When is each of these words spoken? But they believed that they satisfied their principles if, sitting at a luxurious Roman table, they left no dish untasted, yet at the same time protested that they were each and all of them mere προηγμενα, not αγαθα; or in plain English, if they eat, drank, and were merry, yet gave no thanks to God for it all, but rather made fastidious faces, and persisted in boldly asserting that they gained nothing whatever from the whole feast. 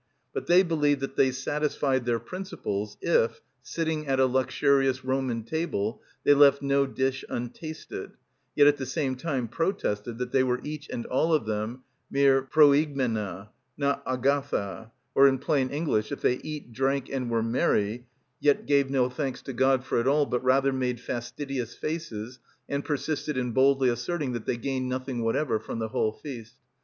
But 0.33 0.47
they 0.47 0.63
believed 0.63 0.99
that 1.01 1.15
they 1.15 1.29
satisfied 1.29 2.05
their 2.05 2.17
principles 2.17 2.97
if, 3.01 3.39
sitting 3.61 4.07
at 4.07 4.19
a 4.19 4.25
luxurious 4.25 5.05
Roman 5.05 5.43
table, 5.43 6.01
they 6.23 6.33
left 6.33 6.63
no 6.63 6.87
dish 6.87 7.23
untasted, 7.29 8.13
yet 8.55 8.65
at 8.65 8.77
the 8.77 8.87
same 8.87 9.15
time 9.15 9.47
protested 9.47 10.17
that 10.17 10.31
they 10.31 10.43
were 10.43 10.59
each 10.63 10.89
and 10.89 11.05
all 11.05 11.35
of 11.35 11.45
them 11.45 11.83
mere 12.09 12.41
προηγμενα, 12.41 13.49
not 13.77 14.03
αγαθα; 14.07 14.89
or 15.13 15.27
in 15.27 15.37
plain 15.37 15.69
English, 15.69 16.11
if 16.11 16.21
they 16.21 16.37
eat, 16.37 16.73
drank, 16.73 17.07
and 17.07 17.29
were 17.29 17.43
merry, 17.43 18.07
yet 18.39 18.65
gave 18.65 18.89
no 18.89 19.07
thanks 19.07 19.43
to 19.43 19.53
God 19.53 19.83
for 19.85 19.99
it 20.01 20.07
all, 20.07 20.25
but 20.25 20.43
rather 20.43 20.73
made 20.73 20.99
fastidious 20.99 21.75
faces, 21.75 22.39
and 22.67 22.83
persisted 22.83 23.37
in 23.37 23.51
boldly 23.51 23.87
asserting 23.87 24.31
that 24.31 24.47
they 24.47 24.57
gained 24.57 24.89
nothing 24.89 25.21
whatever 25.23 25.59
from 25.59 25.77
the 25.77 25.89
whole 25.89 26.11
feast. 26.11 26.55